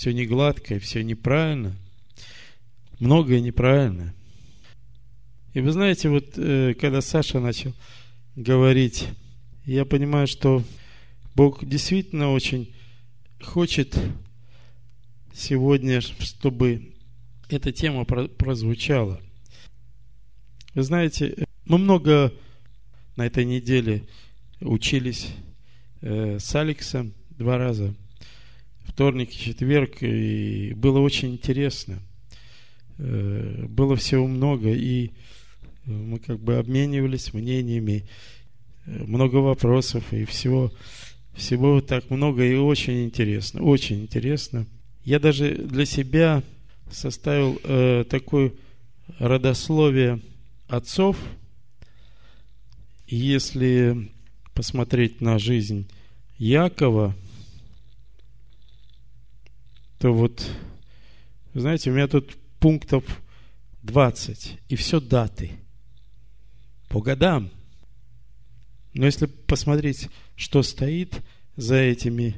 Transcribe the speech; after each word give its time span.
все 0.00 0.14
не 0.14 0.24
гладко, 0.24 0.76
и 0.76 0.78
все 0.78 1.04
неправильно. 1.04 1.76
Многое 3.00 3.40
неправильно. 3.40 4.14
И 5.52 5.60
вы 5.60 5.72
знаете, 5.72 6.08
вот 6.08 6.38
э, 6.38 6.72
когда 6.72 7.02
Саша 7.02 7.38
начал 7.38 7.74
говорить, 8.34 9.08
я 9.66 9.84
понимаю, 9.84 10.26
что 10.26 10.64
Бог 11.34 11.66
действительно 11.66 12.32
очень 12.32 12.74
хочет 13.42 13.94
сегодня, 15.34 16.00
чтобы 16.00 16.94
эта 17.50 17.70
тема 17.70 18.06
прозвучала. 18.06 19.20
Вы 20.72 20.82
знаете, 20.82 21.44
мы 21.66 21.76
много 21.76 22.32
на 23.16 23.26
этой 23.26 23.44
неделе 23.44 24.08
учились 24.62 25.28
э, 26.00 26.38
с 26.38 26.54
Алексом 26.54 27.12
два 27.32 27.58
раза, 27.58 27.94
вторник 28.92 29.30
и 29.30 29.38
четверг, 29.38 30.02
и 30.02 30.74
было 30.74 30.98
очень 30.98 31.32
интересно. 31.32 32.00
Э, 32.98 33.66
было 33.68 33.96
всего 33.96 34.26
много, 34.26 34.70
и 34.70 35.12
мы 35.86 36.18
как 36.18 36.40
бы 36.40 36.56
обменивались 36.56 37.32
мнениями, 37.32 38.04
э, 38.86 39.04
много 39.04 39.36
вопросов 39.36 40.12
и 40.12 40.24
всего, 40.24 40.72
всего 41.34 41.80
так 41.80 42.10
много 42.10 42.44
и 42.44 42.54
очень 42.54 43.04
интересно, 43.04 43.62
очень 43.62 44.02
интересно. 44.02 44.66
Я 45.04 45.18
даже 45.18 45.54
для 45.54 45.86
себя 45.86 46.42
составил 46.90 47.58
э, 47.64 48.04
такое 48.08 48.52
родословие 49.18 50.20
отцов. 50.68 51.16
Если 53.06 54.10
посмотреть 54.54 55.20
на 55.20 55.38
жизнь 55.38 55.88
Якова, 56.38 57.14
то 60.00 60.12
вот, 60.12 60.44
знаете, 61.54 61.90
у 61.90 61.94
меня 61.94 62.08
тут 62.08 62.36
пунктов 62.58 63.04
20, 63.82 64.58
и 64.68 64.74
все 64.74 65.00
даты– 65.00 65.52
по 66.90 67.00
годам. 67.00 67.50
Но 68.94 69.06
если 69.06 69.26
посмотреть, 69.26 70.08
что 70.34 70.62
стоит 70.62 71.22
за 71.56 71.76
этими 71.76 72.34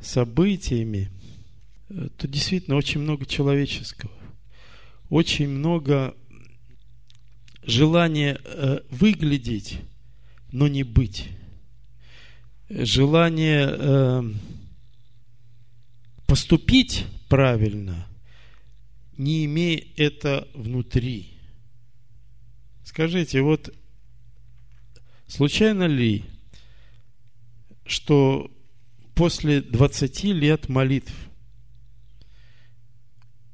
событиями, 0.00 1.10
э, 1.88 2.08
то 2.16 2.28
действительно 2.28 2.76
очень 2.76 3.00
много 3.00 3.24
человеческого. 3.24 4.12
Очень 5.08 5.48
много 5.48 6.14
желания 7.62 8.38
э, 8.44 8.80
выглядеть, 8.90 9.80
но 10.52 10.68
не 10.68 10.82
быть. 10.82 11.30
Желание 12.68 13.66
э, 13.70 14.22
поступить 16.34 17.06
правильно, 17.28 18.08
не 19.16 19.44
имея 19.44 19.84
это 19.94 20.48
внутри. 20.52 21.28
Скажите, 22.82 23.40
вот 23.40 23.72
Случайно 25.28 25.84
ли, 25.84 26.24
что 27.86 28.50
после 29.14 29.62
20 29.62 30.24
лет 30.24 30.68
молитв 30.68 31.14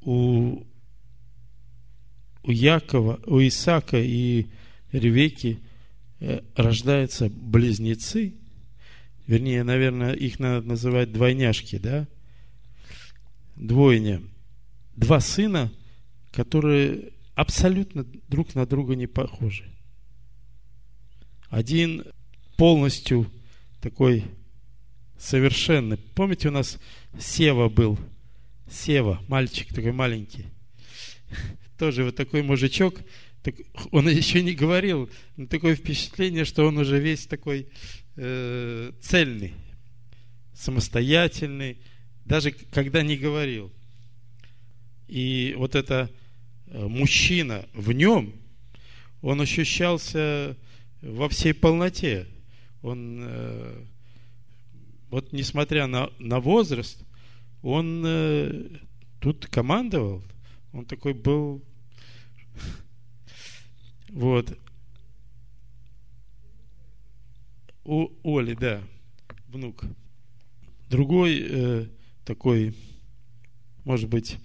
у, 0.01 0.64
у 2.42 2.51
Якова, 2.51 3.20
у 3.27 3.41
Исаака 3.41 4.01
и 4.01 4.47
Ревеки 4.91 5.58
э, 6.20 6.41
рождаются 6.56 7.28
близнецы, 7.28 8.33
вернее, 9.27 9.64
наверное, 9.64 10.14
их 10.14 10.39
надо 10.39 10.67
называть 10.67 11.12
двойняшки, 11.12 11.77
да? 11.77 12.08
Двойня. 13.61 14.22
Два 14.97 15.20
сына, 15.20 15.70
которые 16.33 17.11
абсолютно 17.34 18.05
друг 18.27 18.55
на 18.55 18.64
друга 18.64 18.97
не 18.97 19.06
похожи. 19.06 19.70
Один 21.51 22.05
полностью 22.57 23.30
такой 23.83 24.24
совершенный. 25.18 25.98
Помните, 25.98 26.48
у 26.48 26.52
нас 26.52 26.79
Сева 27.18 27.68
был? 27.68 27.98
Сева, 28.70 29.23
мальчик 29.29 29.68
такой 29.74 29.92
маленький. 29.92 30.46
Тоже 31.79 32.05
вот 32.05 32.17
такой 32.17 32.42
мужичок. 32.42 32.95
Он 33.90 34.08
еще 34.08 34.42
не 34.42 34.55
говорил, 34.55 35.11
но 35.36 35.46
такое 35.46 35.74
впечатление, 35.74 36.46
что 36.46 36.67
он 36.67 36.79
уже 36.79 36.98
весь 36.98 37.27
такой 37.27 37.68
э, 38.17 38.92
цельный, 39.02 39.52
самостоятельный, 40.55 41.77
даже 42.30 42.52
когда 42.52 43.02
не 43.02 43.17
говорил. 43.17 43.73
И 45.08 45.52
вот 45.58 45.74
это 45.74 46.08
э, 46.67 46.86
мужчина 46.86 47.68
в 47.74 47.91
нем, 47.91 48.33
он 49.20 49.41
ощущался 49.41 50.57
во 51.02 51.29
всей 51.29 51.52
полноте. 51.52 52.29
Он, 52.83 53.20
э, 53.24 53.85
вот 55.11 55.33
несмотря 55.33 55.89
на, 55.89 56.08
на 56.20 56.39
возраст, 56.39 57.02
он 57.63 58.05
э, 58.07 58.79
тут 59.19 59.48
командовал. 59.48 60.23
Он 60.73 60.85
такой 60.85 61.14
был... 61.14 61.63
Вот. 64.08 64.57
У 67.85 68.08
Оли, 68.23 68.55
да, 68.55 68.83
внук. 69.48 69.85
Другой 70.89 71.90
такой, 72.25 72.75
может 73.85 74.08
быть, 74.08 74.36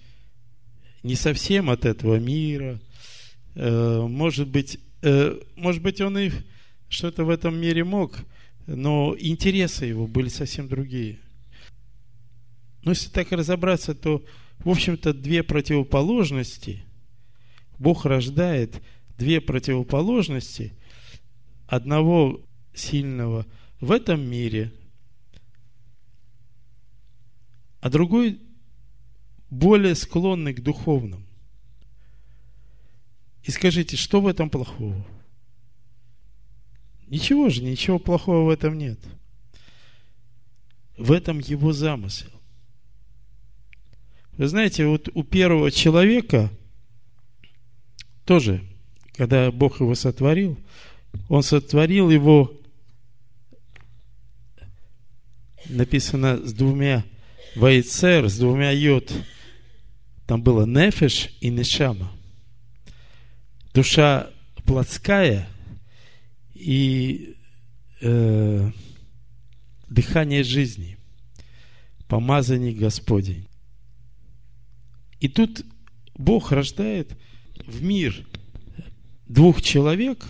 не 1.02 1.14
совсем 1.14 1.70
от 1.70 1.84
этого 1.84 2.18
мира, 2.18 2.80
э, 3.54 4.00
может 4.00 4.48
быть, 4.48 4.78
Э, 5.02 5.38
может 5.54 5.82
быть, 5.82 6.00
он 6.00 6.18
и 6.18 6.30
что-то 6.88 7.24
в 7.24 7.30
этом 7.30 7.56
мире 7.56 7.84
мог, 7.84 8.18
но 8.66 9.14
интересы 9.18 9.86
его 9.86 10.08
были 10.08 10.28
совсем 10.28 10.68
другие. 10.68 11.20
Но 12.82 12.90
если 12.90 13.08
так 13.10 13.30
разобраться, 13.30 13.94
то, 13.94 14.24
в 14.58 14.68
общем-то, 14.68 15.12
две 15.12 15.44
противоположности, 15.44 16.82
Бог 17.78 18.04
рождает 18.04 18.82
две 19.18 19.40
противоположности 19.40 20.72
одного 21.68 22.44
сильного 22.74 23.46
в 23.80 23.92
этом 23.92 24.28
мире, 24.28 24.72
а 27.86 27.88
другой 27.88 28.40
более 29.48 29.94
склонный 29.94 30.52
к 30.52 30.60
духовному. 30.60 31.24
И 33.44 33.52
скажите, 33.52 33.96
что 33.96 34.20
в 34.20 34.26
этом 34.26 34.50
плохого? 34.50 35.06
Ничего 37.06 37.48
же, 37.48 37.62
ничего 37.62 38.00
плохого 38.00 38.46
в 38.46 38.48
этом 38.48 38.76
нет. 38.76 38.98
В 40.98 41.12
этом 41.12 41.38
его 41.38 41.72
замысел. 41.72 42.32
Вы 44.32 44.48
знаете, 44.48 44.88
вот 44.88 45.08
у 45.14 45.22
первого 45.22 45.70
человека 45.70 46.50
тоже, 48.24 48.64
когда 49.12 49.52
Бог 49.52 49.78
его 49.78 49.94
сотворил, 49.94 50.58
он 51.28 51.44
сотворил 51.44 52.10
его, 52.10 52.52
написано 55.66 56.44
с 56.44 56.52
двумя 56.52 57.04
вайцер, 57.56 58.28
с 58.28 58.38
двумя 58.38 58.70
йод. 58.70 59.12
Там 60.26 60.42
было 60.42 60.66
нефеш 60.66 61.30
и 61.40 61.50
нешама 61.50 62.12
душа 63.76 64.30
плотская 64.64 65.46
и 66.54 67.36
э, 68.00 68.70
дыхание 69.86 70.42
жизни, 70.42 70.96
помазание 72.08 72.72
Господень. 72.72 73.46
И 75.20 75.28
тут 75.28 75.62
Бог 76.14 76.52
рождает 76.52 77.14
в 77.66 77.82
мир 77.82 78.26
двух 79.28 79.60
человек, 79.60 80.24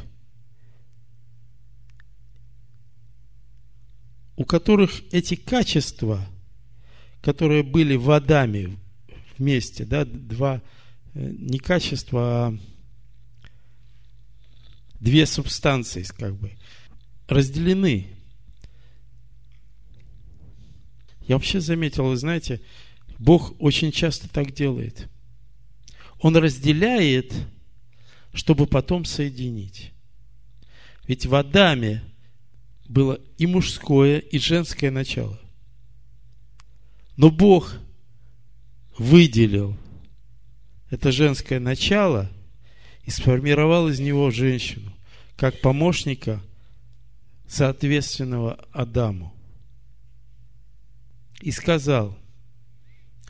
у 4.34 4.44
которых 4.44 5.04
эти 5.12 5.36
качества, 5.36 6.26
которые 7.20 7.62
были 7.62 7.96
в 7.96 8.10
Адаме 8.10 8.76
вместе, 9.38 9.84
да, 9.84 10.04
два, 10.04 10.62
э, 11.14 11.32
не 11.38 11.58
качества, 11.58 12.20
а 12.22 12.58
две 15.00 15.26
субстанции, 15.26 16.04
как 16.16 16.36
бы, 16.36 16.52
разделены. 17.28 18.06
Я 21.26 21.36
вообще 21.36 21.60
заметил, 21.60 22.04
вы 22.04 22.16
знаете, 22.16 22.60
Бог 23.18 23.54
очень 23.60 23.92
часто 23.92 24.28
так 24.28 24.52
делает. 24.52 25.08
Он 26.20 26.36
разделяет, 26.36 27.32
чтобы 28.32 28.66
потом 28.66 29.04
соединить. 29.04 29.92
Ведь 31.06 31.26
в 31.26 31.34
Адаме 31.34 32.02
было 32.88 33.20
и 33.38 33.46
мужское, 33.46 34.18
и 34.18 34.38
женское 34.38 34.90
начало. 34.90 35.40
Но 37.16 37.30
Бог 37.30 37.74
выделил 38.98 39.76
это 40.90 41.12
женское 41.12 41.58
начало 41.58 42.30
и 43.04 43.10
сформировал 43.10 43.88
из 43.88 44.00
него 44.00 44.30
женщину, 44.30 44.92
как 45.36 45.60
помощника, 45.60 46.42
соответственного 47.46 48.54
Адаму. 48.72 49.32
И 51.40 51.50
сказал, 51.50 52.18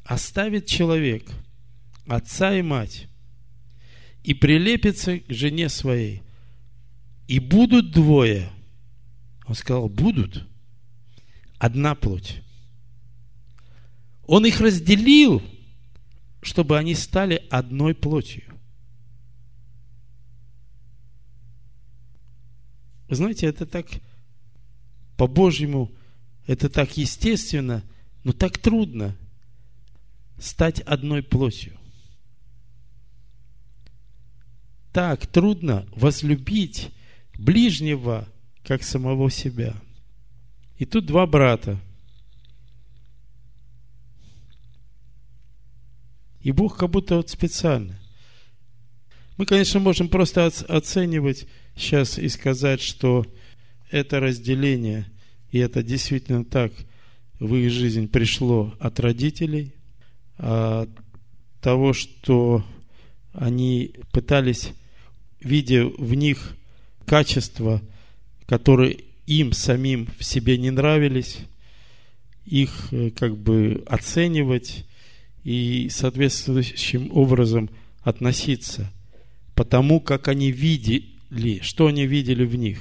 оставит 0.05 0.67
человек 0.67 1.29
отца 2.06 2.56
и 2.56 2.62
мать 2.62 3.09
и 4.23 4.35
прилепится 4.35 5.19
к 5.19 5.33
жене 5.33 5.69
своей, 5.69 6.23
и 7.29 7.38
будут 7.38 7.91
двое. 7.93 8.50
Он 9.47 9.55
сказал, 9.55 9.88
будут. 9.88 10.47
Одна 11.59 11.94
плоть. 11.94 12.43
Он 14.26 14.44
их 14.44 14.61
разделил, 14.61 15.43
чтобы 16.43 16.78
они 16.78 16.94
стали 16.94 17.46
одной 17.50 17.94
плотью. 17.94 18.43
Вы 23.08 23.14
знаете, 23.14 23.46
это 23.46 23.67
так 23.67 23.87
по-божьему, 25.17 25.93
это 26.46 26.69
так 26.69 26.96
естественно, 26.96 27.84
но 28.25 28.32
так 28.32 28.58
трудно 28.58 29.17
стать 30.38 30.81
одной 30.81 31.23
плотью. 31.23 31.78
Так 34.93 35.26
трудно 35.26 35.87
возлюбить 35.94 36.90
ближнего, 37.38 38.28
как 38.64 38.82
самого 38.82 39.31
себя. 39.31 39.75
И 40.78 40.84
тут 40.84 41.06
два 41.06 41.26
брата. 41.26 41.81
И 46.47 46.53
Бог 46.53 46.77
как 46.77 46.91
будто 46.91 47.17
вот 47.17 47.29
специально. 47.29 47.99
Мы, 49.37 49.47
конечно, 49.47 49.81
можем 49.81 50.09
просто 50.09 50.47
оценивать 50.47 51.49
сейчас 51.75 52.21
и 52.21 52.29
сказать, 52.29 52.81
что 52.81 53.27
это 53.91 54.21
разделение, 54.21 55.11
и 55.51 55.59
это 55.59 55.83
действительно 55.83 56.45
так 56.45 56.71
в 57.41 57.53
их 57.57 57.73
жизнь 57.73 58.07
пришло 58.07 58.73
от 58.79 59.01
родителей, 59.01 59.75
от 60.37 60.89
того, 61.61 61.93
что 61.93 62.65
они 63.33 63.95
пытались, 64.13 64.71
видя 65.41 65.85
в 65.85 66.15
них 66.15 66.57
качества, 67.07 67.83
которые 68.47 68.99
им 69.27 69.51
самим 69.51 70.07
в 70.17 70.25
себе 70.25 70.59
не 70.59 70.71
нравились, 70.71 71.39
их 72.45 72.71
э, 72.93 73.11
как 73.11 73.37
бы 73.37 73.83
оценивать 73.89 74.87
и 75.47 75.89
соответствующим 75.91 77.09
образом 77.13 77.71
относиться 78.01 78.93
потому, 79.55 80.01
как 80.01 80.27
они 80.27 80.51
видели, 80.51 81.61
что 81.63 81.87
они 81.87 82.05
видели 82.05 82.45
в 82.45 82.57
них. 82.57 82.81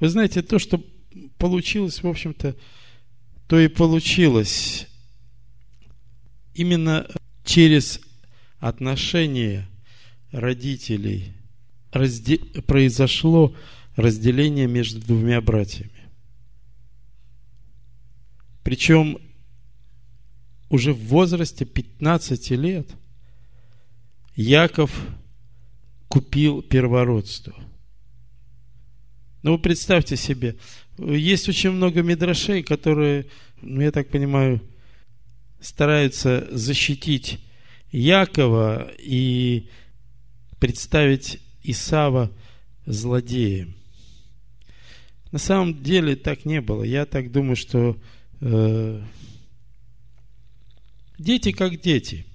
Вы 0.00 0.08
знаете, 0.08 0.40
то, 0.40 0.58
что 0.58 0.82
получилось, 1.36 2.02
в 2.02 2.08
общем-то, 2.08 2.56
то 3.46 3.60
и 3.60 3.68
получилось 3.68 4.86
именно 6.54 7.06
через 7.44 8.00
отношения 8.58 9.68
родителей 10.32 11.34
разде... 11.92 12.38
произошло 12.38 13.54
разделение 13.96 14.66
между 14.66 15.00
двумя 15.00 15.42
братьями. 15.42 15.93
Причем 18.64 19.18
уже 20.70 20.92
в 20.92 21.06
возрасте 21.06 21.64
15 21.64 22.50
лет 22.52 22.88
Яков 24.34 25.06
купил 26.08 26.62
первородство. 26.62 27.54
Ну, 29.42 29.52
вы 29.52 29.58
представьте 29.58 30.16
себе, 30.16 30.56
есть 30.98 31.48
очень 31.48 31.70
много 31.70 32.02
мидрашей, 32.02 32.62
которые, 32.62 33.26
ну, 33.60 33.82
я 33.82 33.92
так 33.92 34.08
понимаю, 34.08 34.62
стараются 35.60 36.48
защитить 36.50 37.40
Якова 37.92 38.90
и 38.98 39.68
представить 40.58 41.40
Исава 41.62 42.30
злодеем. 42.86 43.74
На 45.30 45.38
самом 45.38 45.82
деле 45.82 46.16
так 46.16 46.44
не 46.46 46.60
было. 46.60 46.82
Я 46.82 47.04
так 47.04 47.30
думаю, 47.30 47.56
что 47.56 47.98
дети 51.18 51.52
как 51.52 51.80
дети. 51.80 52.26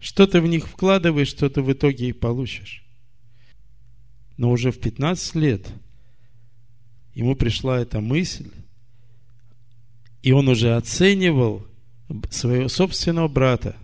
Что 0.00 0.26
ты 0.26 0.40
в 0.40 0.46
них 0.46 0.68
вкладываешь, 0.68 1.28
что 1.28 1.48
ты 1.48 1.62
в 1.62 1.72
итоге 1.72 2.08
и 2.08 2.12
получишь. 2.12 2.84
Но 4.36 4.50
уже 4.50 4.70
в 4.70 4.78
15 4.78 5.34
лет 5.36 5.66
ему 7.14 7.36
пришла 7.36 7.78
эта 7.80 8.00
мысль, 8.00 8.50
и 10.22 10.32
он 10.32 10.48
уже 10.48 10.76
оценивал 10.76 11.66
своего 12.30 12.68
собственного 12.68 13.28
брата 13.28 13.76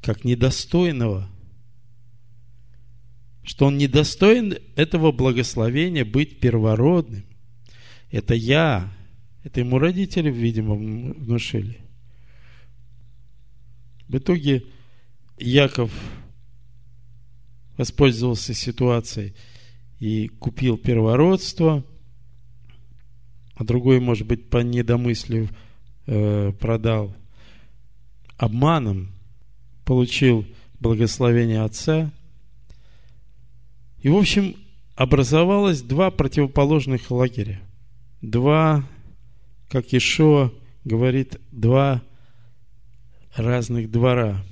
как 0.00 0.24
недостойного 0.24 1.28
что 3.42 3.66
он 3.66 3.76
недостоин 3.76 4.58
этого 4.76 5.12
благословения 5.12 6.04
быть 6.04 6.38
первородным. 6.38 7.24
Это 8.10 8.34
я. 8.34 8.92
Это 9.44 9.60
ему 9.60 9.78
родители, 9.78 10.30
видимо, 10.30 10.74
внушили. 10.74 11.78
В 14.08 14.16
итоге 14.16 14.64
Яков 15.38 15.90
воспользовался 17.76 18.54
ситуацией 18.54 19.34
и 19.98 20.28
купил 20.28 20.76
первородство, 20.78 21.84
а 23.54 23.64
другой, 23.64 24.00
может 24.00 24.26
быть, 24.26 24.48
по 24.48 24.58
недомыслию 24.58 25.48
э, 26.06 26.52
продал 26.52 27.14
обманом, 28.36 29.12
получил 29.84 30.46
благословение 30.78 31.62
отца– 31.62 32.10
и, 34.02 34.08
в 34.08 34.16
общем, 34.16 34.56
образовалось 34.96 35.80
два 35.80 36.10
противоположных 36.10 37.10
лагеря. 37.10 37.60
Два, 38.20 38.84
как 39.72 39.94
Ишо 39.94 40.52
говорит, 40.84 41.40
два 41.50 42.02
разных 43.34 43.90
двора. 43.90 44.44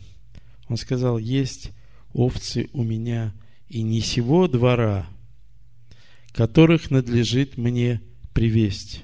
Он 0.66 0.78
сказал, 0.78 1.18
есть 1.18 1.72
овцы 2.14 2.70
у 2.72 2.82
меня 2.82 3.34
и 3.68 3.82
не 3.82 4.00
сего 4.00 4.48
двора, 4.48 5.06
которых 6.32 6.90
надлежит 6.90 7.58
мне 7.58 8.00
привесть. 8.32 9.02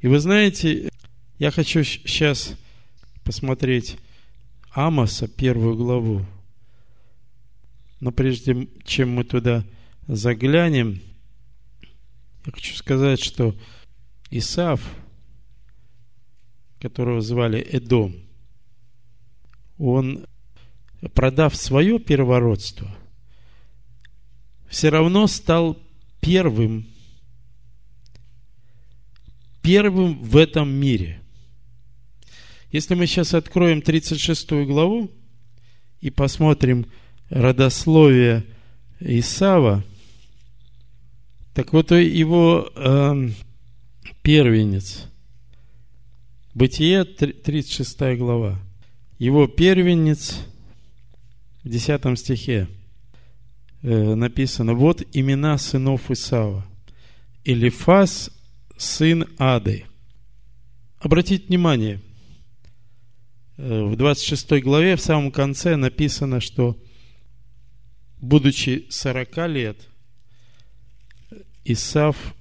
И 0.00 0.06
вы 0.06 0.18
знаете, 0.18 0.88
я 1.38 1.50
хочу 1.50 1.84
сейчас 1.84 2.54
посмотреть 3.22 3.98
Амоса, 4.70 5.28
первую 5.28 5.76
главу. 5.76 6.24
Но 8.00 8.12
прежде 8.12 8.66
чем 8.82 9.10
мы 9.10 9.24
туда 9.24 9.62
заглянем, 10.06 11.02
я 12.46 12.52
хочу 12.52 12.74
сказать, 12.76 13.22
что 13.22 13.54
Исав, 14.30 14.80
которого 16.80 17.20
звали 17.20 17.60
Эдом, 17.60 18.14
он, 19.78 20.26
продав 21.14 21.54
свое 21.56 21.98
первородство, 21.98 22.88
все 24.68 24.88
равно 24.88 25.26
стал 25.26 25.78
первым, 26.20 26.86
первым 29.62 30.22
в 30.22 30.36
этом 30.36 30.68
мире. 30.68 31.20
Если 32.72 32.94
мы 32.94 33.06
сейчас 33.06 33.32
откроем 33.34 33.80
36 33.80 34.52
главу 34.66 35.10
и 36.00 36.10
посмотрим, 36.10 36.86
родословие 37.30 38.44
Исава, 39.00 39.84
так 41.54 41.72
вот 41.72 41.90
его 41.92 42.70
э, 42.74 43.30
первенец, 44.26 45.04
Бытие, 46.52 47.04
36 47.04 48.16
глава, 48.18 48.58
его 49.20 49.46
первенец 49.46 50.40
в 51.62 51.68
10 51.68 52.18
стихе 52.18 52.66
э, 53.82 54.14
написано, 54.16 54.74
вот 54.74 55.04
имена 55.12 55.56
сынов 55.58 56.10
Исава. 56.10 56.66
Элифас, 57.44 58.32
сын 58.76 59.28
Ады. 59.38 59.84
Обратите 60.98 61.46
внимание, 61.46 62.00
э, 63.58 63.84
в 63.84 63.94
26 63.94 64.60
главе 64.60 64.96
в 64.96 65.00
самом 65.00 65.30
конце 65.30 65.76
написано, 65.76 66.40
что 66.40 66.76
будучи 68.18 68.86
40 68.90 69.46
лет, 69.46 69.88
Исав 71.64 72.35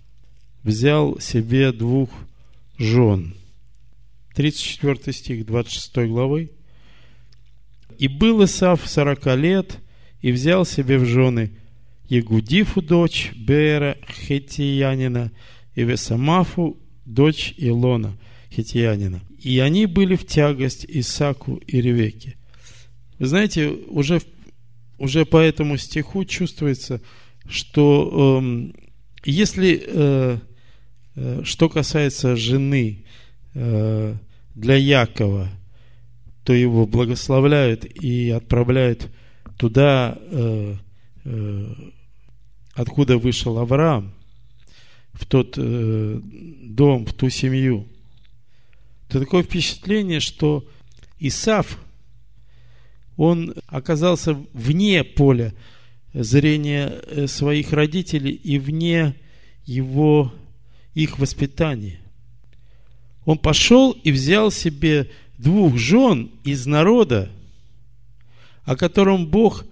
взял 0.66 1.20
себе 1.20 1.72
двух 1.72 2.10
жен. 2.78 3.36
34 4.34 5.14
стих 5.14 5.46
26 5.46 6.10
главы. 6.10 6.52
«И 7.98 8.10
был 8.10 8.44
Исав 8.44 8.86
сорока 8.86 9.36
лет, 9.36 9.78
и 10.22 10.32
взял 10.32 10.66
себе 10.66 10.98
в 10.98 11.06
жены 11.06 11.52
Ягудифу, 12.10 12.82
дочь 12.82 13.32
Бера 13.36 13.96
Хетиянина, 14.10 15.32
и 15.76 15.84
Весамафу, 15.84 16.78
дочь 17.06 17.54
Илона 17.58 18.18
Хетиянина. 18.52 19.22
И 19.40 19.60
они 19.60 19.86
были 19.86 20.16
в 20.16 20.26
тягость 20.26 20.86
Исаку 20.90 21.58
и 21.68 21.80
Ревеке. 21.80 22.36
Вы 23.20 23.28
знаете, 23.28 23.70
уже, 23.70 24.22
уже 24.98 25.26
по 25.26 25.38
этому 25.38 25.78
стиху 25.78 26.26
чувствуется, 26.26 27.02
что 27.48 28.42
э, 28.44 28.72
если 29.26 29.84
э, 29.86 30.40
что 31.44 31.70
касается 31.70 32.36
жены 32.36 33.06
э, 33.54 34.16
для 34.54 34.76
Якова, 34.76 35.50
то 36.46 36.54
его 36.54 36.86
благословляют 36.86 37.86
и 37.86 38.30
отправляют 38.30 39.10
туда, 39.58 40.18
э, 40.18 40.76
э, 41.26 41.74
откуда 42.74 43.18
вышел 43.18 43.58
Авраам, 43.58 44.14
в 45.14 45.26
тот 45.26 45.56
э, 45.58 46.22
дом, 46.64 47.06
в 47.06 47.14
ту 47.14 47.30
семью, 47.30 47.88
то 49.08 49.20
такое 49.20 49.44
впечатление, 49.44 50.20
что 50.20 50.68
Исав, 51.20 51.80
он 53.18 53.56
оказался 53.68 54.34
вне 54.54 55.04
поля 55.04 55.54
зрения 56.14 57.28
своих 57.28 57.72
родителей 57.72 58.34
и 58.34 58.60
вне 58.60 59.16
его, 59.64 60.34
их 60.96 61.20
воспитания. 61.20 62.00
Он 63.25 63.38
пошел 63.38 63.92
и 63.92 64.12
взял 64.12 64.50
себе 64.50 65.12
двух 65.38 65.78
жен 65.78 66.32
из 66.44 66.66
народа, 66.66 67.30
о 68.64 68.75
котором 68.75 69.28
Бог 69.28 69.66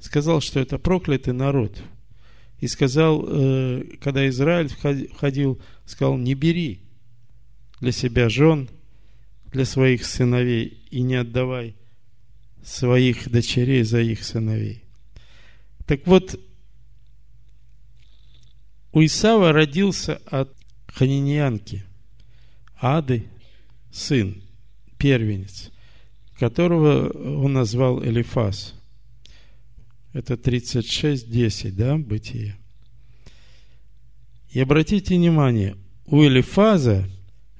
сказал, 0.00 0.40
что 0.40 0.60
это 0.60 0.78
проклятый 0.78 1.34
народ. 1.34 1.82
И 2.60 2.66
сказал, 2.66 3.24
э, 3.26 3.84
когда 4.00 4.26
Израиль 4.28 4.68
входил, 4.68 5.60
сказал, 5.84 6.16
не 6.16 6.34
бери 6.34 6.80
для 7.80 7.92
себя 7.92 8.28
жен, 8.28 8.68
для 9.52 9.64
своих 9.64 10.04
сыновей, 10.04 10.78
и 10.90 11.02
не 11.02 11.16
отдавай 11.16 11.74
своих 12.62 13.30
дочерей 13.30 13.82
за 13.82 14.00
их 14.00 14.24
сыновей. 14.24 14.82
Так 15.86 16.06
вот, 16.06 16.38
у 18.92 19.04
Исава 19.04 19.52
родился 19.52 20.16
от 20.26 20.57
ханиньянки 20.88 21.84
Ады 22.80 23.24
сын, 23.90 24.42
первенец– 24.98 25.70
которого 26.38 27.10
он 27.42 27.52
назвал 27.52 28.02
Элифаз. 28.02 28.74
Это 30.12 30.34
36.10, 30.34 31.72
да, 31.72 31.98
бытие. 31.98 32.56
И 34.50 34.60
обратите 34.60 35.16
внимание, 35.16 35.76
у 36.06 36.22
Элифаза 36.22 37.08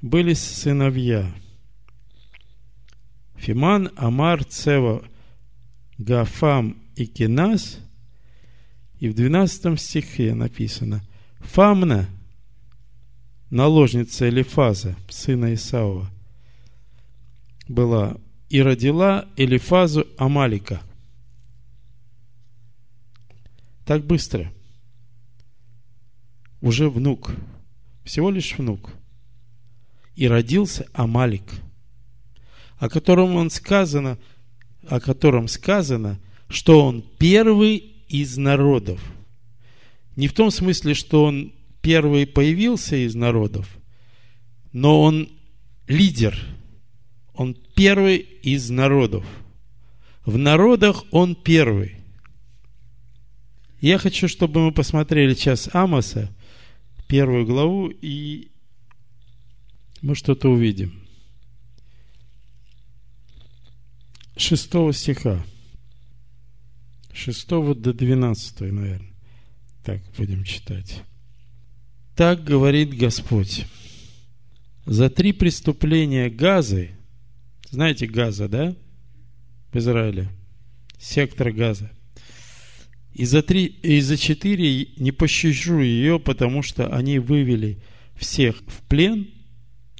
были 0.01 0.33
сыновья. 0.33 1.31
Фиман, 3.35 3.91
Амар, 3.95 4.43
Цева, 4.43 5.03
Гафам 5.97 6.77
и 6.95 7.05
Кинас. 7.05 7.79
И 8.99 9.07
в 9.07 9.13
12 9.13 9.79
стихе 9.79 10.33
написано 10.33 11.01
Фамна, 11.39 12.09
наложница 13.49 14.29
Элифаза, 14.29 14.95
сына 15.09 15.53
Исаова, 15.53 16.09
была 17.67 18.17
и 18.49 18.61
родила 18.61 19.27
Элифазу 19.37 20.07
Амалика. 20.17 20.81
Так 23.85 24.05
быстро. 24.05 24.51
Уже 26.61 26.89
внук. 26.89 27.31
Всего 28.03 28.29
лишь 28.29 28.57
внук. 28.57 28.91
И 30.15 30.27
родился 30.27 30.87
Амалик, 30.93 31.43
о 32.77 32.89
котором 32.89 33.35
он 33.35 33.49
сказано, 33.49 34.17
о 34.87 34.99
котором 34.99 35.47
сказано, 35.47 36.19
что 36.49 36.85
он 36.85 37.03
первый 37.17 37.77
из 38.09 38.37
народов. 38.37 38.99
Не 40.15 40.27
в 40.27 40.33
том 40.33 40.51
смысле, 40.51 40.93
что 40.93 41.23
он 41.23 41.53
первый 41.81 42.27
появился 42.27 42.95
из 42.95 43.15
народов, 43.15 43.67
но 44.71 45.01
он 45.01 45.29
лидер– 45.87 46.37
он 47.39 47.55
первый 47.73 48.17
из 48.17 48.69
народов. 48.69 49.25
В 50.25 50.37
народах 50.37 51.05
он 51.09 51.35
первый. 51.35 51.95
Я 53.79 53.97
хочу, 53.97 54.27
чтобы 54.27 54.59
мы 54.59 54.73
посмотрели 54.73 55.33
сейчас 55.33 55.73
Амоса, 55.73 56.35
первую 57.07 57.45
главу, 57.45 57.87
и 57.87 58.51
мы 60.01 60.15
что-то 60.15 60.49
увидим. 60.49 61.01
Шестого 64.35 64.91
стиха. 64.91 65.41
Шестого 67.13 67.73
до 67.73 67.93
двенадцатого, 67.93 68.69
наверное. 68.69 69.13
Так 69.85 70.01
будем 70.17 70.43
читать. 70.43 71.03
Так 72.19 72.43
говорит 72.43 72.97
Господь. 72.97 73.65
За 74.85 75.09
три 75.09 75.31
преступления 75.31 76.29
Газы– 76.29 76.89
знаете 77.71 78.07
Газа, 78.07 78.49
да? 78.49 78.75
В 79.71 79.77
Израиле. 79.77 80.27
Сектор 80.97 81.53
Газа. 81.53 81.89
И 83.13 83.23
за, 83.23 83.41
три, 83.41 83.67
и 83.67 84.01
за 84.01 84.17
четыре 84.17 84.87
не 84.97 85.13
пощажу 85.13 85.79
ее, 85.79 86.19
потому 86.19 86.61
что 86.61 86.93
они 86.93 87.19
вывели 87.19 87.81
всех 88.17 88.63
в 88.67 88.81
плен, 88.89 89.29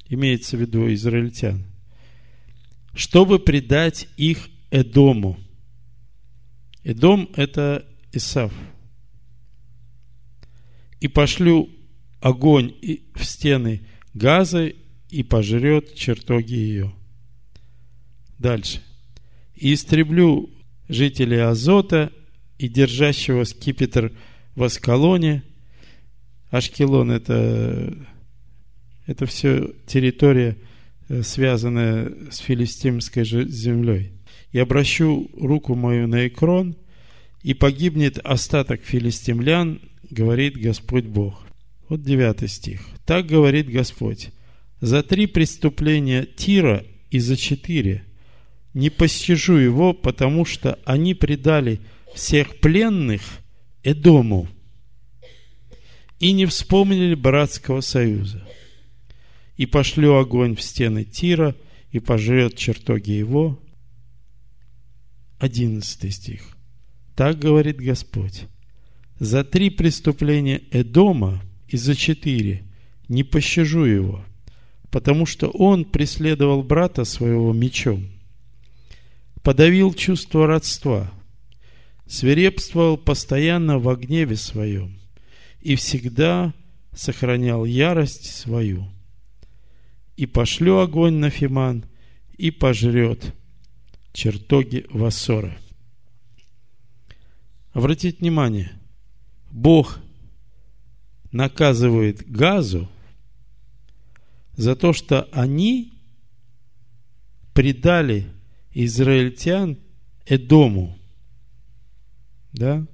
имеется 0.06 0.58
в 0.58 0.60
виду 0.60 0.92
израильтян, 0.92 1.64
чтобы 2.92 3.38
предать 3.38 4.08
их 4.18 4.50
Эдому. 4.70 5.38
Эдом– 6.84 7.30
это 7.34 7.86
Исав. 8.12 8.52
И 11.00 11.08
пошлю 11.08 11.70
огонь 12.20 12.74
в 13.14 13.24
стены 13.24 13.82
Газы 14.14 14.76
и 15.08 15.22
пожрет 15.22 15.94
чертоги 15.94 16.54
ее. 16.54 16.92
Дальше. 18.38 18.80
«И 19.54 19.74
истреблю 19.74 20.50
жителей 20.88 21.38
Азота 21.38 22.10
и 22.58 22.68
держащего 22.68 23.44
скипетр 23.44 24.12
в 24.54 24.62
Аскалоне». 24.62 25.42
Ашкелон– 26.50 27.10
это, 27.12 27.94
это 29.06 29.26
все 29.26 29.72
территория, 29.86 30.56
э, 31.08 31.22
связанная 31.22 32.12
с 32.30 32.38
филистимской 32.38 33.24
землей. 33.24 34.12
«И 34.50 34.58
обращу 34.58 35.30
руку 35.34 35.76
мою 35.76 36.08
на 36.08 36.26
Экрон, 36.26 36.76
и 37.42 37.54
погибнет 37.54 38.18
остаток 38.18 38.82
филистимлян, 38.82 39.80
говорит 40.10 40.56
Господь 40.56 41.04
Бог». 41.04 41.49
Вот 41.90 42.02
девятый 42.02 42.48
стих. 42.48 42.80
Так 43.04 43.26
говорит 43.26 43.68
Господь. 43.68 44.30
За 44.80 45.02
три 45.02 45.26
преступления 45.26 46.24
Тира 46.24 46.86
и 47.10 47.18
за 47.18 47.36
четыре– 47.36 48.04
не 48.74 48.90
постижу 48.90 49.54
его, 49.54 49.92
потому 49.92 50.44
что 50.44 50.78
они 50.84 51.14
предали 51.14 51.80
всех 52.14 52.60
пленных 52.60 53.22
Эдому 53.82 54.48
и 56.18 56.32
не 56.32 56.46
вспомнили 56.46 57.14
братского 57.14 57.80
союза. 57.80 58.46
И 59.56 59.66
пошлю 59.66 60.16
огонь 60.16 60.54
в 60.54 60.62
стены 60.62 61.04
Тира, 61.04 61.56
и 61.90 61.98
пожрет 61.98 62.56
чертоги 62.56 63.10
его. 63.10 63.58
Одиннадцатый 65.38 66.10
стих. 66.10 66.42
Так 67.16 67.38
говорит 67.38 67.78
Господь. 67.78 68.44
За 69.18 69.42
три 69.42 69.70
преступления 69.70 70.62
Эдома 70.70 71.42
и 71.70 71.76
за 71.76 71.94
четыре 71.94 72.64
не 73.08 73.24
пощажу 73.24 73.84
его, 73.84 74.24
потому 74.90 75.26
что 75.26 75.48
он 75.48 75.84
преследовал 75.84 76.62
брата 76.62 77.04
своего 77.04 77.52
мечом– 77.52 78.06
подавил 79.42 79.94
чувство 79.94 80.46
родства, 80.46 81.10
свирепствовал 82.06 82.96
постоянно 82.96 83.78
в 83.78 83.94
гневе 83.96 84.36
своем 84.36 84.98
и 85.60 85.76
всегда 85.76 86.54
сохранял 86.92 87.64
ярость 87.64 88.34
свою. 88.34 88.86
И 90.16 90.26
пошлю 90.26 90.78
огонь 90.78 91.14
на 91.14 91.30
Фиман, 91.30 91.84
и 92.36 92.50
пожрет 92.50 93.34
чертоги 94.12 94.86
Вассора. 94.90 95.56
Обратите 97.72 98.16
внимание, 98.18 98.72
Бог 99.50 99.98
наказывает 101.32 102.30
Газу 102.30 102.88
за 104.56 104.76
то, 104.76 104.92
что 104.92 105.28
они 105.32 105.92
предали 107.54 108.26
израильтян 108.72 109.78
Эдому. 110.26 110.98
Да? 112.52 112.86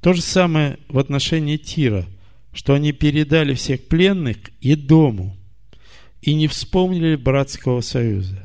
То 0.00 0.12
же 0.12 0.22
самое 0.22 0.78
в 0.88 0.98
отношении 0.98 1.56
Тира, 1.56 2.06
что 2.52 2.74
они 2.74 2.92
передали 2.92 3.54
всех 3.54 3.88
пленных 3.88 4.36
Эдому 4.60 5.36
и 6.22 6.34
не 6.34 6.46
вспомнили 6.46 7.16
братского 7.16 7.80
союза. 7.80 8.42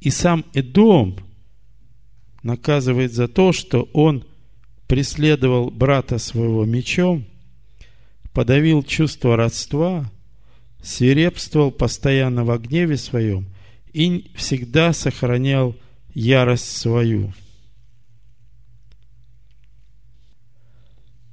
И 0.00 0.10
сам 0.10 0.44
Эдом 0.54 1.16
наказывает 2.42 3.12
за 3.12 3.28
то, 3.28 3.52
что 3.52 3.88
он 3.92 4.24
преследовал 4.86 5.70
брата 5.70 6.18
своего 6.18 6.64
мечом, 6.64 7.26
подавил 8.32 8.82
чувство 8.82 9.36
родства, 9.36 10.10
свирепствовал 10.82 11.70
постоянно 11.70 12.44
в 12.44 12.58
гневе 12.58 12.96
своем 12.96 13.46
и 13.92 14.30
всегда 14.34 14.92
сохранял 14.92 15.76
ярость 16.14 16.76
свою. 16.76 17.32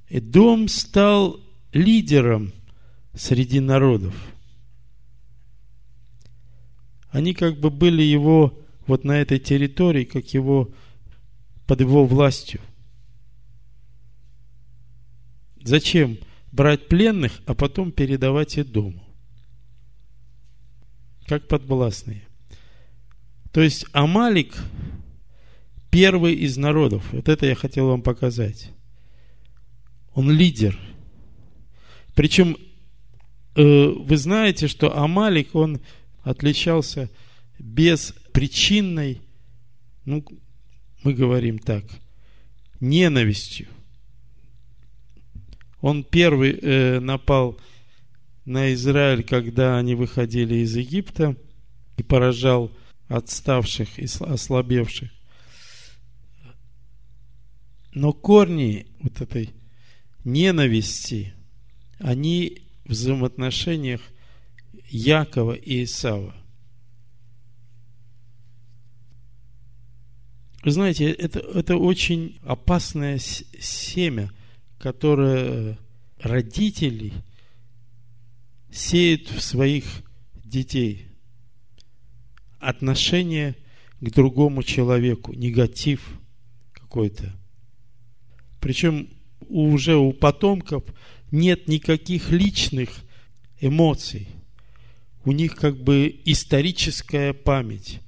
Эдом 0.10 0.68
стал 0.68 1.40
лидером 1.74 2.54
среди 3.14 3.60
народов. 3.60 4.16
Они 7.10 7.34
как 7.34 7.60
бы 7.60 7.70
были 7.70 8.04
его 8.04 8.58
вот 8.86 9.04
на 9.04 9.20
этой 9.20 9.40
территории, 9.40 10.06
как 10.06 10.34
его 10.34 10.72
под 11.66 11.82
его 11.82 12.06
властью. 12.06 12.62
Зачем 15.62 16.18
брать 16.58 16.88
пленных, 16.88 17.40
а 17.46 17.54
потом 17.54 17.92
передавать 17.92 18.58
их 18.58 18.72
дому? 18.72 19.02
Как 21.28 21.48
подвластные. 21.48 22.28
То 23.52 23.62
есть 23.62 23.86
Амалик 23.92 24.56
первый 25.92 26.34
из 26.34 26.58
народов. 26.58 27.06
Вот 27.14 27.30
это 27.30 27.46
я 27.46 27.56
хотел 27.56 27.88
вам 27.88 28.02
показать. 28.02 28.72
Он 30.14 30.32
лидер. 30.32 30.78
Причем 32.16 32.58
э, 33.56 33.88
вы 33.88 34.18
знаете, 34.18 34.68
что 34.68 34.98
Амалик, 34.98 35.54
он 35.54 35.80
отличался 36.24 37.10
без 37.60 38.16
причинной, 38.34 39.22
ну, 40.06 40.26
мы 41.04 41.14
говорим 41.14 41.60
так, 41.60 41.84
ненавистью. 42.80 43.68
Он 45.82 46.04
первый 46.04 46.52
э, 46.52 47.00
напал 47.00 47.60
на 48.46 48.74
Израиль, 48.74 49.24
когда 49.24 49.78
они 49.78 49.96
выходили 49.96 50.56
из 50.56 50.76
Египта 50.76 51.36
и 51.98 52.04
поражал 52.04 52.72
отставших 53.08 54.00
и 54.00 54.06
ослабевших. 54.06 55.10
Но 57.94 58.14
корни 58.14 58.88
вот 59.00 59.22
этой 59.22 59.52
ненависти, 60.24 61.34
они 62.00 62.62
в 62.86 62.92
взаимоотношениях 62.92 64.02
Якова 64.90 65.54
и 65.54 65.84
Исава. 65.84 66.36
Вы 70.64 70.72
знаете, 70.72 71.12
это, 71.12 71.40
это 71.40 71.78
очень 71.78 72.40
опасное 72.44 73.20
семя, 73.20 74.32
которое 74.80 75.78
родители 76.20 77.14
сеют 78.72 79.30
в 79.30 79.42
своих 79.42 79.86
детей. 80.44 81.08
Отношение 82.60 83.56
к 84.00 84.12
другому 84.12 84.64
человеку, 84.64 85.34
негатив 85.34 86.20
какой-то. 86.74 87.34
Причем 88.60 89.10
уже 89.50 89.96
у 89.96 90.14
потомков 90.14 90.84
нет 91.32 91.68
никаких 91.68 92.32
личных 92.32 92.90
эмоций. 93.60 94.28
У 95.26 95.32
них 95.32 95.56
как 95.56 95.78
бы 95.78 96.22
историческая 96.26 97.34
память. 97.34 98.00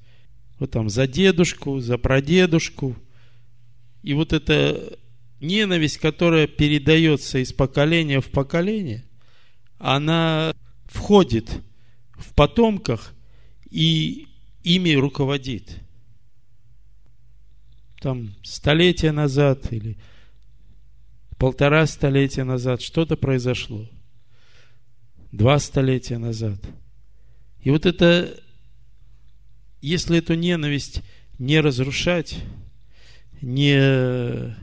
Вот 0.58 0.72
там 0.72 0.90
за 0.90 1.08
дедушку, 1.08 1.80
за 1.80 1.98
прадедушку. 1.98 2.96
И 4.04 4.14
вот 4.14 4.34
эта 4.34 4.98
ненависть, 5.40 5.98
которая 5.98 6.48
передается 6.48 7.40
из 7.40 7.54
поколения 7.54 8.22
в 8.22 8.30
поколение, 8.30 9.06
она 9.78 10.54
входит 10.86 11.50
в 12.14 12.34
потомках 12.34 13.14
и 13.70 14.28
ими 14.64 14.94
руководит. 14.94 15.80
Там 18.02 18.36
столетия 18.44 19.12
назад 19.12 19.72
или 19.72 19.98
полтора 21.38 21.86
столетия 21.88 22.44
назад 22.44 22.82
что-то 22.82 23.18
произошло. 23.18 23.90
Два 25.32 25.60
столетия 25.60 26.18
назад. 26.18 26.60
И 27.62 27.70
вот 27.72 27.86
это, 27.86 28.34
если 29.82 30.18
эту 30.18 30.34
ненависть 30.36 31.02
не 31.38 31.60
разрушать, 31.60 32.38
не... 33.42 34.56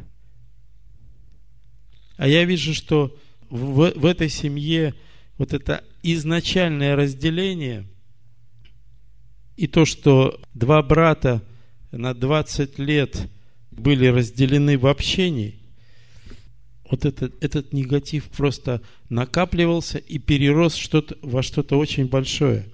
А 2.17 2.29
я 2.29 2.45
вижу, 2.45 2.75
что 2.75 3.17
в, 3.51 3.93
в 3.95 4.07
этой 4.07 4.29
семье 4.29 4.95
вот 5.39 5.53
это 5.53 5.85
изначальное 6.03 6.97
разделение 6.97 7.87
и 9.57 9.67
то, 9.67 9.85
что 9.85 10.41
два 10.55 10.83
брата 10.83 11.43
на 11.91 12.15
20 12.15 12.79
лет 12.79 13.29
были 13.71 14.07
разделены 14.07 14.79
в 14.79 14.87
общении– 14.87 15.61
вот 16.91 17.05
этот, 17.05 17.43
этот 17.43 17.73
негатив 17.73 18.25
просто 18.25 18.81
накапливался 19.09 19.99
и 19.99 20.19
перерос 20.19 20.75
что-то, 20.75 21.17
во 21.23 21.43
что-то 21.43 21.79
очень 21.79 22.07
большое. 22.07 22.67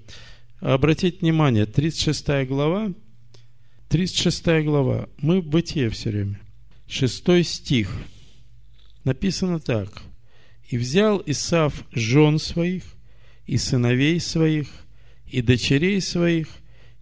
Обратите 0.61 1.19
внимание, 1.19 1.67
36 1.67 2.47
глава, 2.47 2.93
36 3.89 4.65
глава, 4.65 5.09
мы 5.19 5.41
в 5.41 5.47
бытие 5.47 5.91
все 5.91 6.11
время. 6.11 6.41
Шестой 6.87 7.43
стих. 7.43 7.91
Написано 9.05 9.61
так. 9.61 10.03
«И 10.69 10.79
взял 10.79 11.23
Исав 11.27 11.85
жен 11.93 12.39
своих, 12.39 12.85
и 13.47 13.59
сыновей 13.59 14.21
своих, 14.21 14.69
и 15.27 15.43
дочерей 15.43 16.01
своих, 16.01 16.49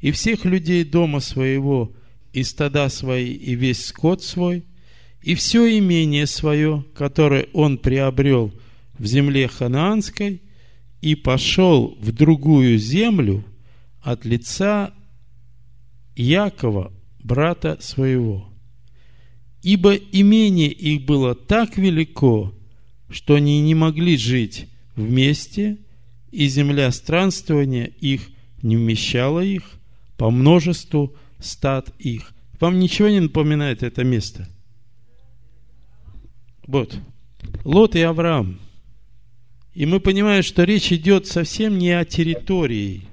и 0.01 0.11
всех 0.11 0.45
людей 0.45 0.85
дома 0.85 1.21
своего, 1.21 1.93
и 2.33 2.43
стада 2.43 2.89
свои, 2.89 3.33
и 3.33 3.55
весь 3.55 3.87
скот 3.87 4.23
свой, 4.23 4.65
и 5.23 5.35
все 5.35 5.79
имение 5.79 6.27
свое, 6.27 6.85
которое 6.95 7.49
он 7.53 7.77
приобрел 7.77 8.53
в 8.99 9.05
земле 9.05 9.49
ханаанской, 9.49 10.43
и 11.03 11.15
пошел 11.15 11.97
в 12.01 12.13
другую 12.13 12.79
землю 12.79 13.45
от 14.01 14.25
лица 14.25 14.95
Якова, 16.17 16.93
брата 17.23 17.79
своего. 17.81 18.50
Ибо 19.63 19.95
имение 19.95 20.71
их 20.71 21.05
было 21.05 21.35
так 21.35 21.77
велико, 21.77 22.55
что 23.11 23.35
они 23.35 23.61
не 23.61 23.75
могли 23.75 24.17
жить 24.17 24.67
вместе, 24.97 25.79
и 26.31 26.47
земля 26.49 26.91
странствования 26.93 27.87
их 28.01 28.29
не 28.63 28.77
вмещала 28.77 29.41
их 29.41 29.65
по 30.17 30.31
множеству 30.31 31.15
стад 31.39 31.93
их. 31.99 32.33
Вам 32.59 32.79
ничего 32.79 33.09
не 33.09 33.21
напоминает 33.21 33.83
это 33.83 34.05
место– 34.05 34.49
вот. 36.71 36.97
Лот 37.65 37.97
и 37.97 38.01
Авраам. 38.01 38.61
И 39.75 39.87
мы 39.87 39.99
понимаем, 39.99 40.45
что 40.45 40.63
речь 40.63 40.93
идет 40.93 41.27
совсем 41.27 41.79
не 41.79 41.91
о 41.91 42.05
территории. 42.05 43.09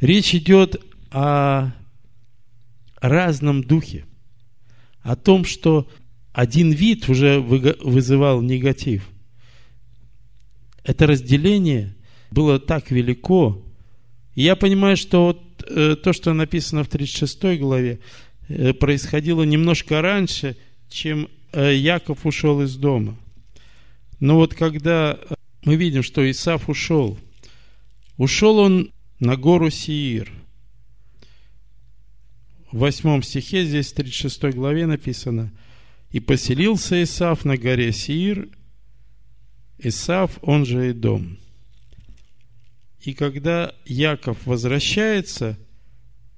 Речь 0.00 0.34
идет 0.34 0.82
о 1.10 1.72
разном 2.96 3.62
духе. 3.62 4.06
О 5.04 5.14
том, 5.14 5.44
что 5.44 5.88
один 6.32 6.72
вид 6.72 7.08
уже 7.08 7.38
вызывал 7.38 8.42
негатив. 8.42 9.08
Это 10.82 11.06
разделение 11.06 11.94
было 12.32 12.58
так 12.58 12.90
велико. 12.90 13.62
Я 14.34 14.56
понимаю, 14.56 14.96
что 14.96 15.26
вот 15.26 15.64
э, 15.68 15.94
то, 15.94 16.12
что 16.12 16.32
написано 16.32 16.82
в 16.82 16.88
36 16.88 17.60
главе, 17.60 18.00
э, 18.48 18.72
происходило 18.72 19.44
немножко 19.44 20.02
раньше, 20.02 20.56
чем 20.88 21.28
Э, 21.54 21.72
Яков 21.72 22.26
ушел 22.26 22.62
из 22.62 22.74
дома. 22.74 23.16
Но 24.18 24.36
вот 24.36 24.54
когда 24.54 25.20
мы 25.64 25.76
видим, 25.76 26.02
что 26.02 26.28
Исаф 26.28 26.68
ушел, 26.68 27.16
ушел 28.16 28.58
он 28.58 28.90
на 29.20 29.36
гору 29.36 29.70
Сиир. 29.70 30.32
В 32.74 32.78
восьмом 32.78 33.22
стихе, 33.22 33.64
здесь 33.64 33.92
в 33.92 33.94
36 33.94 34.52
главе 34.52 34.86
написано, 34.86 35.52
«И 36.10 36.18
поселился 36.18 37.00
Исаф 37.04 37.44
на 37.44 37.56
горе 37.56 37.92
Сиир, 37.92 38.48
Исаф, 39.78 40.40
он 40.42 40.66
же 40.66 40.90
и 40.90 40.92
дом». 40.92 41.38
И 43.00 43.14
когда 43.14 43.72
Яков 43.84 44.44
возвращается 44.44 45.56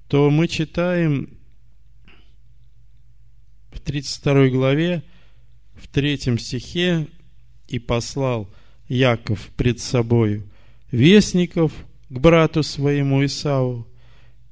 то 0.09 0.29
мы 0.29 0.47
читаем 0.47 1.39
в 3.71 3.79
32 3.79 4.49
главе, 4.49 5.03
в 5.73 5.87
третьем 5.87 6.37
стихе, 6.37 7.07
«И 7.67 7.79
послал 7.79 8.47
Яков 8.87 9.49
пред 9.57 9.79
собою 9.79 10.47
вестников 10.91 11.73
к 12.09 12.19
брату 12.19 12.61
своему 12.61 13.25
Исаву 13.25 13.87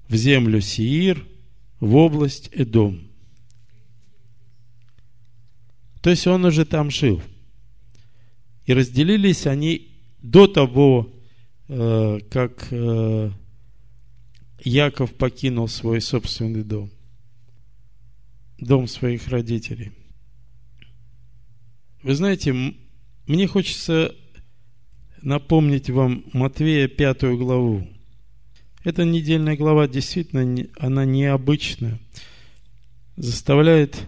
в 0.07 0.15
землю 0.15 0.61
Сиир, 0.61 1.23
в 1.85 1.95
область 1.95 2.49
Эдом». 2.51 3.01
То 6.01 6.11
есть 6.11 6.27
он 6.27 6.45
уже 6.45 6.65
там 6.65 6.91
жил. 6.91 7.21
И 8.65 8.73
разделились 8.73 9.47
они 9.47 9.87
до 10.21 10.45
того, 10.47 11.11
э, 11.67 12.19
как 12.29 12.67
э, 12.71 13.31
Яков 14.63 15.15
покинул 15.15 15.67
свой 15.67 16.01
собственный 16.01 16.63
дом, 16.63 16.91
дом 18.59 18.87
своих 18.87 19.27
родителей. 19.29 19.91
Вы 22.03 22.13
знаете, 22.13 22.53
мне 23.25 23.47
хочется 23.47 24.15
напомнить 25.23 25.89
вам 25.89 26.23
Матвея 26.33 26.87
пятую 26.87 27.37
главу. 27.37 27.87
Эта 28.85 29.03
недельная 29.03 29.57
глава 29.57 29.87
действительно, 29.87 30.67
она 30.77 31.05
необычная, 31.05 31.99
заставляет 33.15 34.07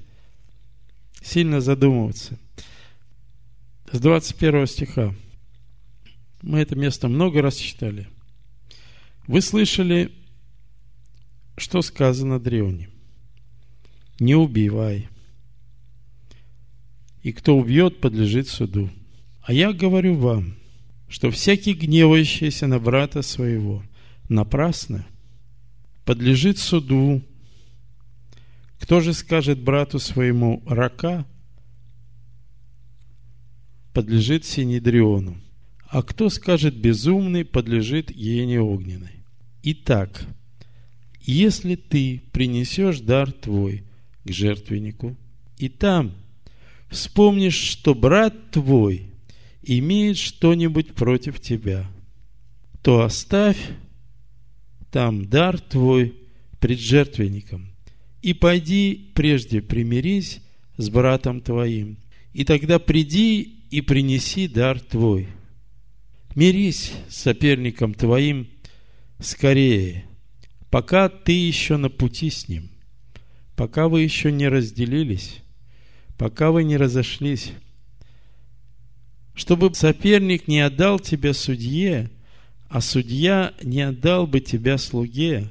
сильно 1.19 1.61
задумываться. 1.61 2.37
С 3.91 3.99
21 3.99 4.67
стиха. 4.67 5.15
Мы 6.43 6.59
это 6.59 6.75
место 6.75 7.07
много 7.07 7.41
раз 7.41 7.55
читали. 7.55 8.07
Вы 9.25 9.41
слышали 9.41 10.11
что 11.57 11.81
сказано 11.81 12.39
древним? 12.39 12.91
Не 14.19 14.35
убивай. 14.35 15.07
И 17.23 17.31
кто 17.31 17.57
убьет, 17.57 17.99
подлежит 17.99 18.47
суду. 18.47 18.91
А 19.41 19.53
я 19.53 19.73
говорю 19.73 20.13
вам, 20.13 20.53
что 21.09 21.31
всякий 21.31 21.73
гневающийся 21.73 22.67
на 22.67 22.77
брата 22.77 23.23
своего 23.23 23.81
напрасно 24.29 25.05
подлежит 26.05 26.57
суду. 26.57 27.21
Кто 28.79 29.01
же 29.01 29.13
скажет 29.13 29.59
брату 29.59 29.99
своему 29.99 30.63
рака, 30.65 31.25
подлежит 33.93 34.45
Синедриону, 34.45 35.35
а 35.89 36.03
кто 36.03 36.29
скажет 36.29 36.75
безумный, 36.75 37.43
подлежит 37.43 38.11
Ене 38.11 38.61
огненной. 38.61 39.23
Итак, 39.63 40.25
если 41.19 41.75
ты 41.75 42.21
принесешь 42.31 42.99
дар 42.99 43.31
твой 43.31 43.83
к 44.23 44.31
жертвеннику, 44.31 45.17
и 45.57 45.67
там 45.67 46.13
вспомнишь, 46.89 47.57
что 47.57 47.95
брат 47.95 48.51
твой 48.51 49.11
имеет 49.61 50.17
что-нибудь 50.17 50.93
против 50.93 51.41
тебя, 51.41 51.85
то 52.81 53.01
оставь 53.01 53.57
там 54.97 55.25
дар 55.25 55.59
твой 55.59 56.15
пред 56.59 56.79
жертвенником, 56.79 57.71
и 58.23 58.33
пойди 58.33 59.11
прежде 59.13 59.61
примирись 59.61 60.41
с 60.75 60.89
братом 60.89 61.39
твоим, 61.39 61.99
и 62.33 62.43
тогда 62.43 62.79
приди 62.79 63.59
и 63.69 63.81
принеси 63.81 64.47
дар 64.47 64.79
твой. 64.79 65.27
Мирись 66.33 66.93
с 67.09 67.15
соперником 67.15 67.93
твоим 67.93 68.47
скорее, 69.19 70.05
пока 70.71 71.09
ты 71.09 71.33
еще 71.33 71.77
на 71.77 71.91
пути 71.91 72.31
с 72.31 72.47
ним, 72.47 72.71
пока 73.55 73.89
вы 73.89 74.01
еще 74.01 74.31
не 74.31 74.47
разделились, 74.47 75.43
пока 76.17 76.49
вы 76.49 76.63
не 76.63 76.75
разошлись, 76.75 77.51
чтобы 79.35 79.71
соперник 79.75 80.47
не 80.47 80.59
отдал 80.59 80.99
тебя 80.99 81.35
судье, 81.35 82.09
а 82.69 82.81
судья 82.81 83.53
не 83.61 83.81
отдал 83.81 84.27
бы 84.27 84.39
тебя 84.39 84.77
слуге, 84.77 85.49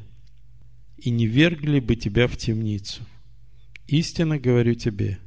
и 0.99 1.11
не 1.11 1.27
вергли 1.27 1.81
бы 1.81 1.95
тебя 1.95 2.27
в 2.27 2.37
темницу. 2.37 3.03
Истинно 3.87 4.39
говорю 4.39 4.75
тебе, 4.75 5.19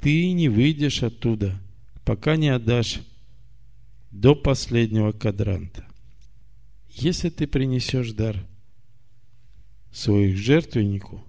ты 0.00 0.32
не 0.32 0.48
выйдешь 0.48 1.02
оттуда, 1.02 1.60
пока 2.04 2.36
не 2.36 2.48
отдашь 2.48 3.00
до 4.10 4.34
последнего 4.34 5.12
кадранта. 5.12 5.84
Если 6.88 7.30
ты 7.30 7.46
принесешь 7.46 8.12
дар– 8.12 8.46
своих 9.92 10.36
жертвеннику, 10.36 11.22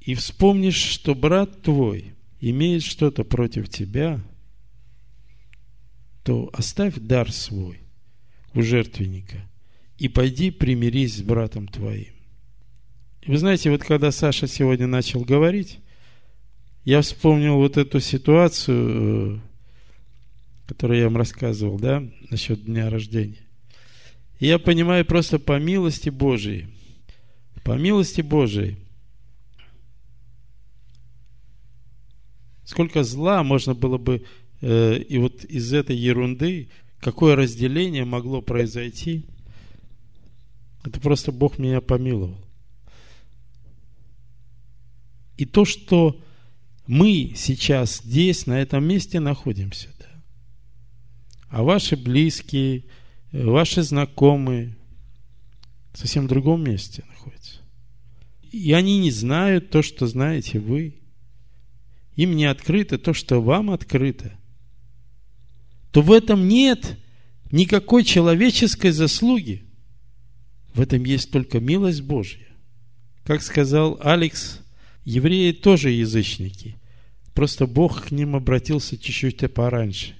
и 0.00 0.14
вспомнишь, 0.14 0.76
что 0.76 1.14
брат 1.14 1.62
твой 1.62 2.14
имеет 2.40 2.82
что-то 2.82 3.24
против 3.24 3.68
тебя, 3.68 4.20
то 6.24 6.50
оставь 6.52 6.96
дар 6.96 7.30
свой 7.32 7.80
у 8.54 8.62
жертвенника 8.62 9.36
и 9.98 10.08
пойди 10.08 10.50
примирись 10.50 11.18
с 11.18 11.22
братом 11.22 11.68
твоим. 11.68 12.12
И 13.22 13.30
вы 13.30 13.38
знаете, 13.38 13.70
вот 13.70 13.84
когда 13.84 14.10
Саша 14.10 14.46
сегодня 14.46 14.86
начал 14.86 15.20
говорить, 15.20 15.78
я 16.84 17.02
вспомнил 17.02 17.56
вот 17.56 17.76
эту 17.76 18.00
ситуацию, 18.00 19.36
э, 19.36 19.38
которую 20.66 20.98
я 20.98 21.04
вам 21.04 21.16
рассказывал, 21.16 21.78
да, 21.78 22.02
насчет 22.30 22.64
дня 22.64 22.90
рождения. 22.90 23.46
И 24.40 24.46
я 24.46 24.58
понимаю 24.58 25.04
просто 25.04 25.38
по 25.38 25.58
милости 25.58 26.10
Божией– 26.10 26.66
по 27.64 27.76
милости 27.76 28.20
Божией. 28.20 28.76
Сколько 32.64 33.04
зла 33.04 33.42
можно 33.42 33.74
было 33.74 33.98
бы, 33.98 34.24
э, 34.60 34.98
и 34.98 35.18
вот 35.18 35.44
из 35.44 35.72
этой 35.72 35.96
ерунды, 35.96 36.68
какое 37.02 37.34
разделение 37.34 38.04
могло 38.04 38.40
произойти. 38.40 39.26
Это 40.84 41.00
просто 41.00 41.32
Бог 41.32 41.58
меня 41.58 41.80
помиловал. 41.80 42.38
И 45.36 45.44
то, 45.44 45.64
что 45.64 46.20
мы 46.86 47.32
сейчас 47.36 47.98
здесь, 47.98 48.46
на 48.46 48.60
этом 48.60 48.84
месте 48.84 49.18
находимся, 49.18 49.88
да, 49.98 50.22
а 51.48 51.62
ваши 51.62 51.96
близкие, 51.96 52.84
ваши 53.32 53.82
знакомые 53.82 54.76
совсем 55.94 56.26
в 56.26 56.28
другом 56.28 56.62
месте 56.62 57.04
находятся. 57.08 57.60
И 58.52 58.72
они 58.72 58.98
не 58.98 59.10
знают 59.10 59.70
то, 59.70 59.82
что 59.82 60.06
знаете 60.06 60.60
вы. 60.60 61.00
Им 62.14 62.36
не 62.36 62.44
открыто 62.44 62.98
то, 62.98 63.12
что 63.12 63.40
вам 63.40 63.70
открыто. 63.70 64.38
То 65.92 66.02
в 66.02 66.10
этом 66.10 66.48
нет 66.48 66.98
никакой 67.52 68.02
человеческой 68.02 68.90
заслуги. 68.90 69.62
В 70.74 70.80
этом 70.80 71.04
есть 71.04 71.30
только 71.30 71.60
милость 71.60 72.02
Божья. 72.02 72.48
Как 73.24 73.42
сказал 73.42 73.98
Алекс, 74.02 74.58
евреи 75.04 75.52
тоже 75.52 75.90
язычники. 75.90 76.76
Просто 77.34 77.66
Бог 77.66 78.06
к 78.06 78.10
ним 78.10 78.34
обратился 78.34 78.98
чуть-чуть 78.98 79.54
пораньше. 79.54 80.16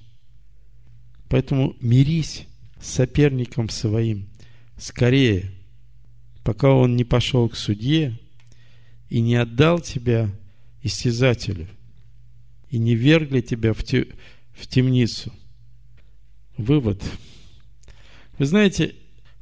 Поэтому 1.27 1.75
мирись 1.81 2.45
с 2.79 2.87
соперником 2.87 3.67
своим 3.67 4.29
скорее– 4.77 5.51
пока 6.43 6.71
он 6.71 6.95
не 6.95 7.03
пошел 7.03 7.49
к 7.49 7.55
судье 7.55 8.19
и 9.09 9.21
не 9.21 9.35
отдал 9.35 9.79
тебя 9.79 10.29
истязателю, 10.81 11.67
и 12.69 12.77
не 12.77 12.95
вергли 12.95 13.41
тебя 13.41 13.73
в, 13.73 13.79
в 13.81 14.67
темницу. 14.67 15.31
Вывод. 16.63 17.03
Вы 18.37 18.45
знаете, 18.45 18.95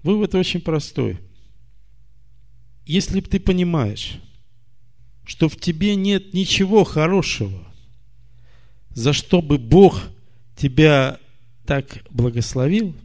вывод 0.03 0.35
очень 0.35 0.61
простой. 0.61 1.19
Если 2.85 3.21
ты 3.21 3.39
понимаешь, 3.39 4.17
что 5.25 5.47
в 5.47 5.55
тебе 5.55 5.95
нет 5.95 6.33
ничего 6.33 6.83
хорошего, 6.83 7.63
за 8.89 9.13
что 9.13 9.41
бы 9.41 9.57
Бог 9.57 10.01
тебя 10.57 11.19
так 11.65 12.03
благословил, 12.09 12.95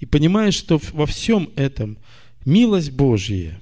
и 0.00 0.06
понимаешь, 0.06 0.54
что 0.54 0.80
во 0.92 1.06
всем 1.06 1.50
этом– 1.56 1.98
милость 2.44 2.92
Божья, 2.92 3.60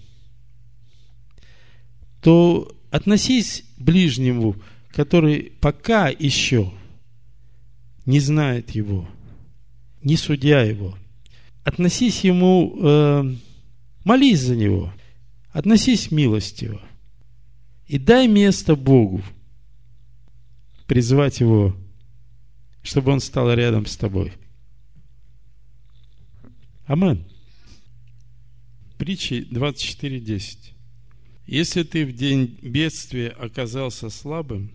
то 2.20 2.74
относись 2.90 3.64
к 3.76 3.80
ближнему, 3.80 4.56
который 4.90 5.52
пока 5.60 6.08
еще 6.08 6.72
не 8.06 8.20
знает 8.20 8.70
его, 8.70 9.08
не 10.02 10.16
судя 10.16 10.64
его. 10.64 10.98
Относись 11.64 12.24
ему, 12.24 12.76
э, 12.80 13.34
молись 14.04 14.40
за 14.40 14.56
него, 14.56 14.92
относись 15.50 16.10
милостиво. 16.10 16.80
И 17.86 17.98
дай 17.98 18.26
место 18.26 18.74
Богу 18.74 19.22
призвать 20.86 21.40
его, 21.40 21.76
чтобы 22.82 23.12
он 23.12 23.20
стал 23.20 23.52
рядом 23.54 23.86
с 23.86 23.96
тобой. 23.96 24.32
Аминь. 26.84 27.24
Притчи 28.98 29.46
24.10. 29.50 30.72
Если 31.46 31.82
ты 31.82 32.06
в 32.06 32.14
день 32.14 32.58
бедствия 32.62 33.28
оказался 33.28 34.10
слабым, 34.10 34.72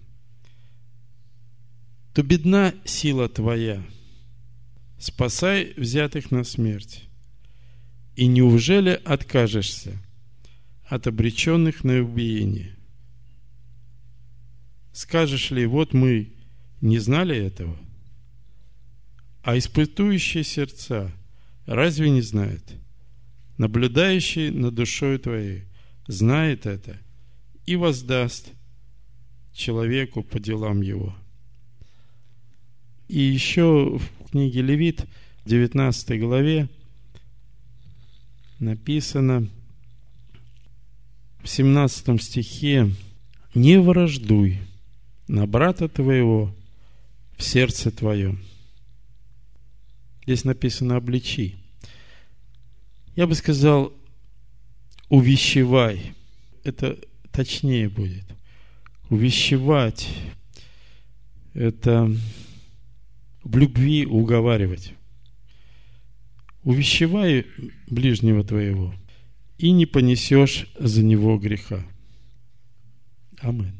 то 2.13 2.23
бедна 2.23 2.73
сила 2.83 3.29
твоя. 3.29 3.83
Спасай 4.99 5.73
взятых 5.77 6.31
на 6.31 6.43
смерть. 6.43 7.07
И 8.15 8.25
неужели 8.25 8.99
откажешься 9.05 10.01
от 10.85 11.05
обреченных 11.05 11.83
на 11.83 12.01
убиение? 12.01 12.75
Скажешь 14.91 15.51
ли, 15.51 15.67
вот 15.67 15.93
мы 15.93 16.33
не 16.81 16.97
знали 16.97 17.37
этого? 17.37 17.77
А 19.43 19.57
испытующие 19.57 20.43
сердца 20.43 21.11
разве 21.67 22.09
не 22.09 22.21
знают? 22.21 22.63
Наблюдающий 23.57 24.49
над 24.49 24.73
душой 24.73 25.19
твоей 25.19 25.65
знает 26.07 26.65
это 26.65 26.99
и 27.67 27.75
воздаст 27.75 28.51
человеку 29.53 30.23
по 30.23 30.39
делам 30.39 30.81
его. 30.81 31.15
И 33.07 33.19
еще 33.19 33.97
в 33.97 34.29
книге 34.31 34.61
Левит, 34.61 35.05
19 35.45 36.19
главе, 36.19 36.67
написано 38.59 39.47
в 41.41 41.47
17 41.47 42.21
стихе 42.21 42.91
«Не 43.53 43.79
враждуй 43.79 44.59
на 45.27 45.47
брата 45.47 45.87
твоего 45.87 46.53
в 47.37 47.43
сердце 47.43 47.91
твоем». 47.91 48.43
Здесь 50.23 50.43
написано 50.43 50.97
«обличи». 50.97 51.55
Я 53.15 53.25
бы 53.25 53.35
сказал 53.35 53.93
«увещевай». 55.07 56.13
Это 56.65 56.99
точнее 57.31 57.87
будет. 57.87 58.25
Увещевать– 59.09 60.09
это 61.53 62.13
в 63.47 63.57
любви 63.57 64.05
уговаривать. 64.05 64.93
Увещевай 66.63 67.45
ближнего 67.87 68.43
твоего, 68.43 68.93
и 69.57 69.71
не 69.71 69.85
понесешь 69.85 70.67
за 70.77 71.01
него 71.01 71.37
греха. 71.37 71.85
Аминь. 73.39 73.76